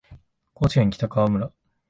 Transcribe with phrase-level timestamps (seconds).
[0.55, 1.53] 高知県北川村